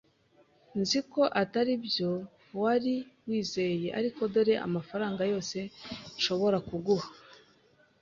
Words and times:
Nzi 0.79 0.99
ko 1.11 1.21
atari 1.41 1.73
byo 1.85 2.11
wari 2.61 2.95
wizeye, 3.27 3.87
ariko 3.99 4.21
dore 4.33 4.53
amafaranga 4.67 5.21
yose 5.31 5.57
nshobora 6.17 6.57
kuguha. 6.69 7.07